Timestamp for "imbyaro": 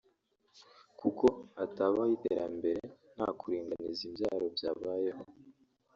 4.07-4.45